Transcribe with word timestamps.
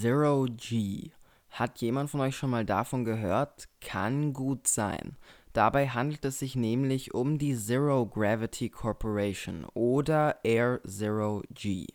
Zero 0.00 0.46
G. 0.56 1.10
Hat 1.50 1.82
jemand 1.82 2.08
von 2.08 2.20
euch 2.20 2.34
schon 2.34 2.48
mal 2.48 2.64
davon 2.64 3.04
gehört? 3.04 3.68
Kann 3.82 4.32
gut 4.32 4.66
sein. 4.66 5.16
Dabei 5.52 5.88
handelt 5.88 6.24
es 6.24 6.38
sich 6.38 6.56
nämlich 6.56 7.12
um 7.12 7.36
die 7.36 7.54
Zero 7.54 8.06
Gravity 8.06 8.70
Corporation 8.70 9.66
oder 9.74 10.38
Air 10.42 10.80
Zero 10.86 11.42
G. 11.52 11.86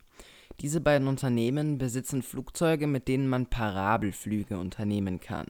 Diese 0.59 0.81
beiden 0.81 1.07
Unternehmen 1.07 1.79
besitzen 1.79 2.21
Flugzeuge, 2.21 2.85
mit 2.85 3.07
denen 3.07 3.27
man 3.27 3.47
Parabelflüge 3.47 4.59
unternehmen 4.59 5.19
kann. 5.19 5.47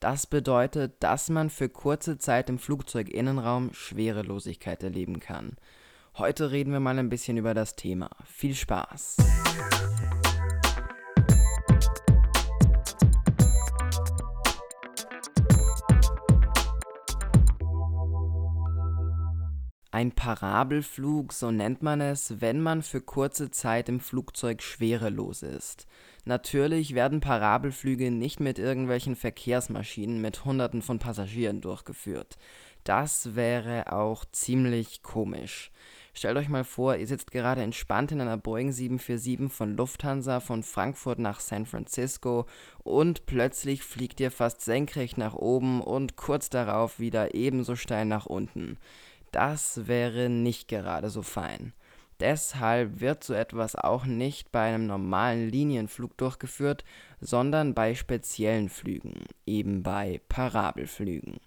Das 0.00 0.26
bedeutet, 0.26 0.94
dass 1.04 1.30
man 1.30 1.50
für 1.50 1.68
kurze 1.68 2.18
Zeit 2.18 2.50
im 2.50 2.58
Flugzeuginnenraum 2.58 3.72
Schwerelosigkeit 3.74 4.82
erleben 4.82 5.20
kann. 5.20 5.56
Heute 6.18 6.50
reden 6.50 6.72
wir 6.72 6.80
mal 6.80 6.98
ein 6.98 7.10
bisschen 7.10 7.36
über 7.36 7.54
das 7.54 7.76
Thema. 7.76 8.10
Viel 8.24 8.56
Spaß! 8.56 9.18
Ein 19.94 20.12
Parabelflug, 20.12 21.34
so 21.34 21.50
nennt 21.50 21.82
man 21.82 22.00
es, 22.00 22.40
wenn 22.40 22.62
man 22.62 22.80
für 22.80 23.02
kurze 23.02 23.50
Zeit 23.50 23.90
im 23.90 24.00
Flugzeug 24.00 24.62
schwerelos 24.62 25.42
ist. 25.42 25.86
Natürlich 26.24 26.94
werden 26.94 27.20
Parabelflüge 27.20 28.10
nicht 28.10 28.40
mit 28.40 28.58
irgendwelchen 28.58 29.16
Verkehrsmaschinen 29.16 30.18
mit 30.22 30.46
Hunderten 30.46 30.80
von 30.80 30.98
Passagieren 30.98 31.60
durchgeführt. 31.60 32.38
Das 32.84 33.34
wäre 33.34 33.92
auch 33.92 34.24
ziemlich 34.32 35.02
komisch. 35.02 35.70
Stellt 36.14 36.38
euch 36.38 36.48
mal 36.48 36.64
vor, 36.64 36.96
ihr 36.96 37.06
sitzt 37.06 37.30
gerade 37.30 37.62
entspannt 37.62 38.12
in 38.12 38.20
einer 38.22 38.36
Boeing 38.36 38.72
747 38.72 39.54
von 39.54 39.76
Lufthansa 39.76 40.40
von 40.40 40.62
Frankfurt 40.62 41.18
nach 41.18 41.40
San 41.40 41.64
Francisco 41.64 42.46
und 42.82 43.26
plötzlich 43.26 43.82
fliegt 43.82 44.20
ihr 44.20 44.30
fast 44.30 44.62
senkrecht 44.62 45.16
nach 45.16 45.34
oben 45.34 45.80
und 45.80 46.16
kurz 46.16 46.50
darauf 46.50 46.98
wieder 46.98 47.34
ebenso 47.34 47.76
steil 47.76 48.04
nach 48.06 48.26
unten. 48.26 48.78
Das 49.32 49.88
wäre 49.88 50.28
nicht 50.28 50.68
gerade 50.68 51.10
so 51.10 51.22
fein. 51.22 51.72
Deshalb 52.20 53.00
wird 53.00 53.24
so 53.24 53.34
etwas 53.34 53.74
auch 53.74 54.04
nicht 54.04 54.52
bei 54.52 54.68
einem 54.68 54.86
normalen 54.86 55.48
Linienflug 55.48 56.16
durchgeführt, 56.16 56.84
sondern 57.20 57.74
bei 57.74 57.96
speziellen 57.96 58.68
Flügen, 58.68 59.24
eben 59.44 59.82
bei 59.82 60.20
Parabelflügen. 60.28 61.40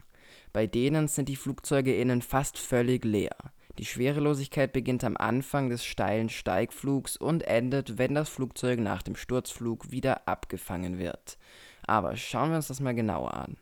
Bei 0.52 0.67
denen 0.67 1.08
sind 1.08 1.30
die 1.30 1.38
Flugzeuge 1.38 1.95
innen 1.95 2.22
fast 2.22 2.58
völlig 2.58 3.06
leer. 3.06 3.38
Die 3.78 3.86
Schwerelosigkeit 3.86 4.73
beginnt 4.73 5.03
am 5.03 5.17
Anfang 5.17 5.69
des 5.69 5.86
steilen 5.86 6.30
Steigflugs 6.30 7.17
und 7.17 7.44
endet, 7.44 7.97
wenn 7.97 8.16
das 8.16 8.30
Flugzeug 8.30 8.80
nach 8.80 9.03
dem 9.03 9.16
Sturzflug 9.16 9.91
wieder 9.91 10.28
abgefangen 10.28 10.97
wird. 10.97 11.38
Aber 11.86 12.16
schauen 12.16 12.50
wir 12.50 12.56
uns 12.58 12.67
das 12.67 12.80
mal 12.80 12.95
genauer 12.95 13.33
an. 13.33 13.58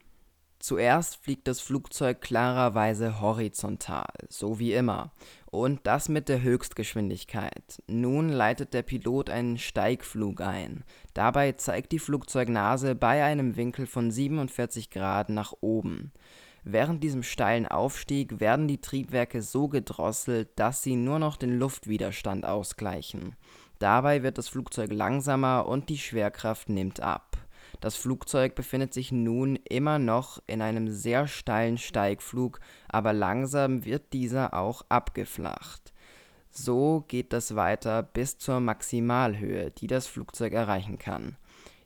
Zuerst 0.64 1.18
fliegt 1.18 1.50
das 1.50 1.60
Flugzeug 1.60 2.22
klarerweise 2.22 3.20
horizontal, 3.20 4.08
so 4.30 4.60
wie 4.60 4.72
immer, 4.72 5.12
und 5.52 5.82
das 5.84 6.08
mit 6.08 6.30
der 6.30 6.42
Höchstgeschwindigkeit. 6.42 7.84
Nun 7.88 8.30
leitet 8.30 8.74
der 8.74 8.84
Pilot 8.84 9.30
einen 9.30 9.58
Steigflug 9.58 10.40
ein. 10.40 10.86
Dabei 11.14 11.52
zeigt 11.52 11.92
die 11.92 12.00
Flugzeugnase 12.00 12.96
bei 12.96 13.26
einem 13.26 13.58
Winkel 13.58 13.86
von 13.86 14.10
47 14.10 14.90
Grad 14.90 15.28
nach 15.28 15.52
oben. 15.60 16.14
Während 16.64 17.04
diesem 17.04 17.24
steilen 17.24 17.68
Aufstieg 17.68 18.40
werden 18.40 18.70
die 18.70 18.80
Triebwerke 18.80 19.42
so 19.42 19.68
gedrosselt, 19.68 20.48
dass 20.56 20.82
sie 20.82 20.96
nur 20.96 21.20
noch 21.20 21.36
den 21.36 21.60
Luftwiderstand 21.60 22.46
ausgleichen. 22.46 23.36
Dabei 23.80 24.24
wird 24.24 24.38
das 24.38 24.48
Flugzeug 24.48 24.94
langsamer 24.94 25.66
und 25.68 25.90
die 25.90 25.98
Schwerkraft 25.98 26.70
nimmt 26.70 27.02
ab. 27.02 27.33
Das 27.84 27.98
Flugzeug 27.98 28.56
befindet 28.56 28.94
sich 28.94 29.12
nun 29.12 29.58
immer 29.68 30.00
noch 30.00 30.42
in 30.48 30.62
einem 30.62 30.90
sehr 30.90 31.28
steilen 31.28 31.78
Steigflug, 31.78 32.62
aber 32.88 33.12
langsam 33.12 33.84
wird 33.84 34.14
dieser 34.14 34.54
auch 34.54 34.86
abgeflacht. 34.88 35.92
So 36.50 37.04
geht 37.10 37.34
das 37.34 37.58
weiter 37.58 38.02
bis 38.02 38.38
zur 38.38 38.62
Maximalhöhe, 38.62 39.72
die 39.72 39.88
das 39.88 40.08
Flugzeug 40.08 40.54
erreichen 40.54 40.98
kann. 40.98 41.36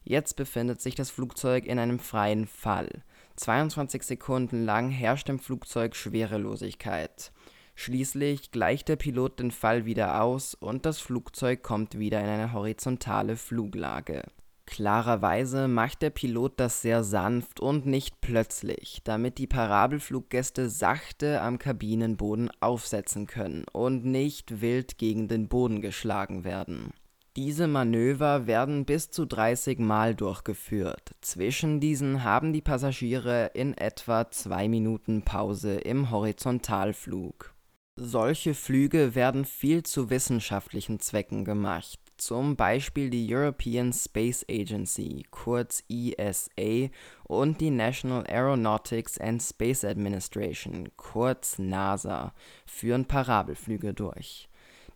Jetzt 0.03 0.35
befindet 0.35 0.81
sich 0.81 0.93
das 0.93 1.09
Flugzeug 1.09 1.65
in 1.65 1.79
einem 1.79 1.97
freien 1.97 2.45
Fall. 2.45 3.01
22 3.37 4.03
Sekunden 4.03 4.65
lang 4.65 4.91
herrscht 4.91 5.29
im 5.29 5.39
Flugzeug 5.39 5.95
Schwerelosigkeit. 5.95 7.31
Schließlich 7.73 8.51
gleicht 8.51 8.87
der 8.87 8.97
Pilot 8.97 9.39
den 9.39 9.49
Fall 9.49 9.85
wieder 9.85 10.21
aus 10.21 10.53
und 10.53 10.85
das 10.85 10.99
Flugzeug 10.99 11.63
kommt 11.63 11.97
wieder 11.97 12.19
in 12.19 12.27
eine 12.27 12.53
horizontale 12.53 13.35
Fluglage. 13.35 14.21
Klarerweise 14.67 15.69
macht 15.69 16.01
der 16.01 16.09
Pilot 16.09 16.59
das 16.59 16.81
sehr 16.81 17.03
sanft 17.03 17.61
und 17.61 17.85
nicht 17.85 18.19
plötzlich, 18.19 18.99
damit 19.05 19.37
die 19.37 19.47
Parabelfluggäste 19.47 20.69
sachte 20.69 21.41
am 21.41 21.57
Kabinenboden 21.57 22.51
aufsetzen 22.59 23.27
können 23.27 23.63
und 23.71 24.05
nicht 24.05 24.61
wild 24.61 24.97
gegen 24.97 25.29
den 25.29 25.47
Boden 25.47 25.81
geschlagen 25.81 26.43
werden. 26.43 26.91
Diese 27.37 27.67
Manöver 27.67 28.45
werden 28.45 28.85
bis 28.85 29.09
zu 29.09 29.25
30 29.25 29.79
Mal 29.79 30.13
durchgeführt. 30.13 31.11
Zwischen 31.21 31.79
diesen 31.79 32.23
haben 32.23 32.51
die 32.51 32.61
Passagiere 32.61 33.51
in 33.53 33.73
etwa 33.75 34.29
zwei 34.29 34.67
Minuten 34.67 35.21
Pause 35.21 35.75
im 35.75 36.11
Horizontalflug. 36.11 37.53
Solche 37.95 38.53
Flüge 38.53 39.15
werden 39.15 39.45
viel 39.45 39.83
zu 39.83 40.09
wissenschaftlichen 40.09 40.99
Zwecken 40.99 41.45
gemacht 41.45 41.99
zum 42.17 42.55
Beispiel 42.55 43.09
die 43.09 43.33
European 43.33 43.93
Space 43.93 44.45
Agency 44.49 45.23
kurz 45.31 45.83
ESA 45.89 46.89
und 47.23 47.61
die 47.61 47.69
National 47.69 48.25
Aeronautics 48.27 49.19
and 49.19 49.41
Space 49.41 49.85
Administration 49.85 50.89
kurz 50.97 51.59
NASA 51.59 52.33
führen 52.65 53.05
Parabelflüge 53.05 53.93
durch. 53.93 54.49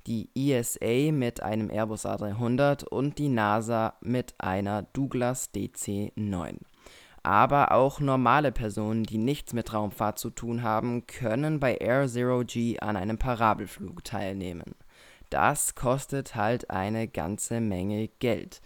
Die 0.07 0.29
ESA 0.35 1.11
mit 1.11 1.43
einem 1.43 1.69
Airbus 1.69 2.05
A300 2.05 2.85
und 2.85 3.19
die 3.19 3.29
NASA 3.29 3.93
mit 4.01 4.33
einer 4.39 4.81
Douglas 4.93 5.53
DC-9. 5.53 6.57
Aber 7.23 7.71
auch 7.71 7.99
normale 7.99 8.51
Personen, 8.51 9.03
die 9.03 9.19
nichts 9.19 9.53
mit 9.53 9.73
Raumfahrt 9.73 10.17
zu 10.17 10.31
tun 10.31 10.63
haben, 10.63 11.05
können 11.05 11.59
bei 11.59 11.75
Air 11.75 12.07
Zero 12.07 12.43
G 12.43 12.79
an 12.79 12.97
einem 12.97 13.19
Parabelflug 13.19 14.03
teilnehmen 14.03 14.73
das 15.31 15.74
kostet 15.75 16.36
halt 16.36 16.69
eine 16.69 17.08
ganze 17.08 17.59
Menge 17.59 18.09
Geld. 18.19 18.62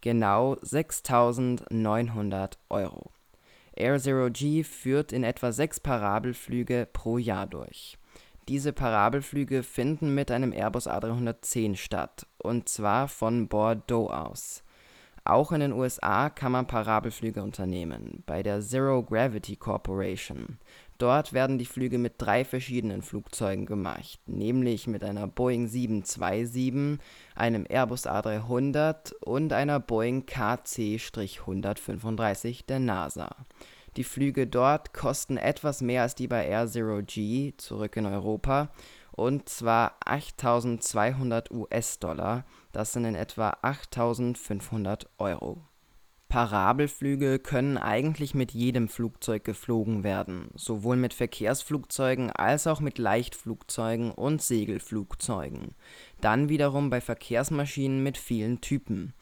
Genau 0.00 0.54
6.900 0.54 2.52
Euro. 2.68 3.10
Air 3.72 3.98
Zero 3.98 4.30
G 4.30 4.62
führt 4.62 5.12
in 5.12 5.24
etwa 5.24 5.52
sechs 5.52 5.80
Parabelflüge 5.80 6.86
pro 6.92 7.18
Jahr 7.18 7.46
durch. 7.46 7.98
Diese 8.48 8.72
Parabelflüge 8.72 9.62
finden 9.62 10.14
mit 10.14 10.30
einem 10.30 10.52
Airbus 10.52 10.88
A310 10.88 11.76
statt, 11.76 12.26
und 12.38 12.68
zwar 12.68 13.08
von 13.08 13.48
Bordeaux 13.48 14.10
aus. 14.10 14.62
Auch 15.24 15.52
in 15.52 15.60
den 15.60 15.72
USA 15.72 16.30
kann 16.30 16.52
man 16.52 16.66
Parabelflüge 16.66 17.42
unternehmen, 17.42 18.22
bei 18.26 18.42
der 18.42 18.60
Zero 18.60 19.02
Gravity 19.02 19.56
Corporation. 19.56 20.58
Dort 21.00 21.32
werden 21.32 21.56
die 21.56 21.64
Flüge 21.64 21.96
mit 21.96 22.16
drei 22.18 22.44
verschiedenen 22.44 23.00
Flugzeugen 23.00 23.64
gemacht, 23.64 24.20
nämlich 24.26 24.86
mit 24.86 25.02
einer 25.02 25.26
Boeing 25.26 25.66
727, 25.66 27.02
einem 27.34 27.64
Airbus 27.66 28.06
A300 28.06 29.14
und 29.24 29.54
einer 29.54 29.80
Boeing 29.80 30.26
KC-135 30.26 32.66
der 32.66 32.80
NASA. 32.80 33.34
Die 33.96 34.04
Flüge 34.04 34.46
dort 34.46 34.92
kosten 34.92 35.38
etwas 35.38 35.80
mehr 35.80 36.02
als 36.02 36.16
die 36.16 36.28
bei 36.28 36.46
Air 36.46 36.66
Zero 36.66 37.00
G 37.02 37.54
zurück 37.56 37.96
in 37.96 38.04
Europa 38.04 38.68
und 39.12 39.48
zwar 39.48 39.96
8200 40.04 41.50
US-Dollar, 41.50 42.44
das 42.72 42.92
sind 42.92 43.06
in 43.06 43.14
etwa 43.14 43.56
8500 43.62 45.08
Euro. 45.16 45.62
Parabelflüge 46.30 47.40
können 47.40 47.76
eigentlich 47.76 48.34
mit 48.34 48.52
jedem 48.52 48.88
Flugzeug 48.88 49.44
geflogen 49.44 50.04
werden, 50.04 50.48
sowohl 50.54 50.96
mit 50.96 51.12
Verkehrsflugzeugen 51.12 52.30
als 52.30 52.68
auch 52.68 52.80
mit 52.80 52.98
Leichtflugzeugen 52.98 54.12
und 54.12 54.40
Segelflugzeugen. 54.40 55.74
Dann 56.20 56.48
wiederum 56.48 56.88
bei 56.88 57.00
Verkehrsmaschinen 57.00 58.02
mit 58.02 58.16
vielen 58.16 58.60
Typen. 58.60 59.12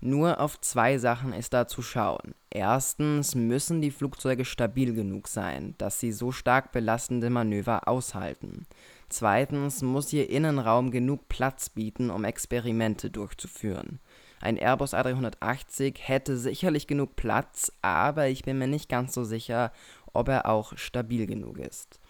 Nur 0.00 0.40
auf 0.40 0.60
zwei 0.60 0.98
Sachen 0.98 1.32
ist 1.32 1.54
da 1.54 1.68
zu 1.68 1.82
schauen. 1.82 2.34
Erstens 2.50 3.34
müssen 3.36 3.80
die 3.80 3.92
Flugzeuge 3.92 4.44
stabil 4.44 4.92
genug 4.92 5.28
sein, 5.28 5.74
dass 5.78 6.00
sie 6.00 6.10
so 6.10 6.32
stark 6.32 6.72
belastende 6.72 7.30
Manöver 7.30 7.86
aushalten. 7.86 8.66
Zweitens 9.08 9.82
muss 9.82 10.12
ihr 10.12 10.28
Innenraum 10.28 10.90
genug 10.90 11.28
Platz 11.28 11.70
bieten, 11.70 12.10
um 12.10 12.24
Experimente 12.24 13.08
durchzuführen. 13.10 14.00
Ein 14.40 14.56
Airbus 14.56 14.94
A380 14.94 15.98
hätte 15.98 16.36
sicherlich 16.36 16.86
genug 16.86 17.16
Platz, 17.16 17.72
aber 17.82 18.28
ich 18.28 18.42
bin 18.42 18.58
mir 18.58 18.66
nicht 18.66 18.88
ganz 18.88 19.14
so 19.14 19.24
sicher, 19.24 19.72
ob 20.12 20.28
er 20.28 20.46
auch 20.46 20.76
stabil 20.76 21.26
genug 21.26 21.58
ist. 21.58 22.00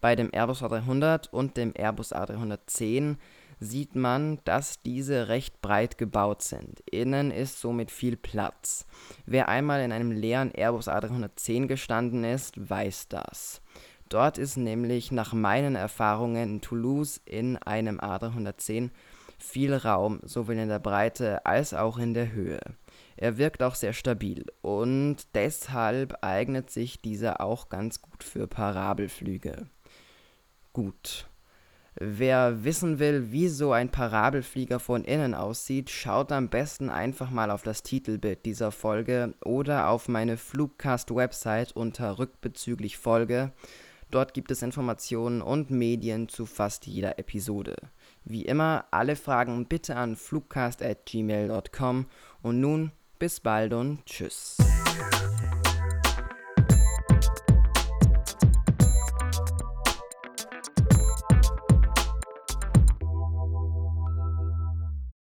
Bei 0.00 0.14
dem 0.16 0.30
Airbus 0.32 0.62
A300 0.62 1.30
und 1.30 1.56
dem 1.56 1.72
Airbus 1.74 2.12
A310 2.12 3.16
sieht 3.60 3.94
man, 3.94 4.38
dass 4.44 4.82
diese 4.82 5.28
recht 5.28 5.62
breit 5.62 5.96
gebaut 5.96 6.42
sind. 6.42 6.80
Innen 6.90 7.30
ist 7.30 7.60
somit 7.60 7.90
viel 7.90 8.16
Platz. 8.16 8.86
Wer 9.24 9.48
einmal 9.48 9.80
in 9.80 9.92
einem 9.92 10.12
leeren 10.12 10.52
Airbus 10.52 10.88
A310 10.88 11.66
gestanden 11.66 12.24
ist, 12.24 12.68
weiß 12.68 13.08
das. 13.08 13.62
Dort 14.08 14.38
ist 14.38 14.56
nämlich 14.56 15.10
nach 15.10 15.32
meinen 15.32 15.74
Erfahrungen 15.74 16.56
in 16.56 16.60
Toulouse 16.60 17.20
in 17.24 17.56
einem 17.56 17.98
A310 17.98 18.90
viel 19.38 19.74
Raum, 19.74 20.20
sowohl 20.22 20.56
in 20.56 20.68
der 20.68 20.78
Breite 20.78 21.44
als 21.46 21.74
auch 21.74 21.98
in 21.98 22.14
der 22.14 22.32
Höhe. 22.32 22.60
Er 23.16 23.38
wirkt 23.38 23.62
auch 23.62 23.74
sehr 23.74 23.92
stabil 23.92 24.44
und 24.62 25.16
deshalb 25.34 26.18
eignet 26.22 26.70
sich 26.70 27.00
dieser 27.00 27.40
auch 27.40 27.68
ganz 27.68 28.02
gut 28.02 28.22
für 28.22 28.46
Parabelflüge. 28.46 29.66
Gut. 30.72 31.28
Wer 31.98 32.62
wissen 32.62 32.98
will, 32.98 33.32
wie 33.32 33.48
so 33.48 33.72
ein 33.72 33.90
Parabelflieger 33.90 34.80
von 34.80 35.02
innen 35.04 35.32
aussieht, 35.32 35.88
schaut 35.88 36.30
am 36.30 36.50
besten 36.50 36.90
einfach 36.90 37.30
mal 37.30 37.50
auf 37.50 37.62
das 37.62 37.82
Titelbild 37.82 38.44
dieser 38.44 38.70
Folge 38.70 39.32
oder 39.42 39.88
auf 39.88 40.06
meine 40.06 40.36
Flugcast-Website 40.36 41.72
unter 41.72 42.18
Rückbezüglich 42.18 42.98
Folge. 42.98 43.52
Dort 44.10 44.34
gibt 44.34 44.50
es 44.50 44.62
Informationen 44.62 45.42
und 45.42 45.70
Medien 45.70 46.28
zu 46.28 46.46
fast 46.46 46.86
jeder 46.86 47.18
Episode. 47.18 47.76
Wie 48.24 48.44
immer, 48.44 48.84
alle 48.90 49.16
Fragen 49.16 49.66
bitte 49.66 49.96
an 49.96 50.16
flugcast.gmail.com 50.16 52.06
und 52.42 52.60
nun 52.60 52.92
bis 53.18 53.40
bald 53.40 53.72
und 53.72 54.04
tschüss. 54.06 54.58